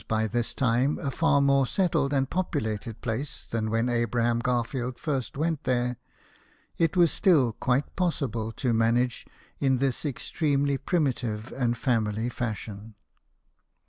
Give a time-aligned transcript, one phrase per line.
[0.07, 5.37] by this time a far more settled and populated place than when Abram Garfield first
[5.37, 5.95] went there,
[6.79, 9.27] it was still quite possible to manage
[9.59, 12.95] in this extremely primitive and family fashion.